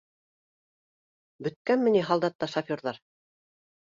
Бөткәнме 1.47 1.93
ни 1.97 2.01
һалдатта 2.07 2.49
шоферҙар 2.55 2.99